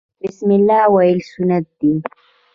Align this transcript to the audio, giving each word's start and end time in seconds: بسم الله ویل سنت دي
بسم 0.23 0.49
الله 0.57 0.81
ویل 0.93 1.19
سنت 1.33 1.65
دي 1.79 1.93